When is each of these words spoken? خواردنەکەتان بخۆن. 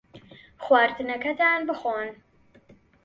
خواردنەکەتان 0.63 1.59
بخۆن. 1.69 2.09